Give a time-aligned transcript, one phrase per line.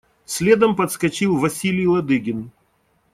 [0.25, 2.49] Следом подскочил Василий Ладыгин.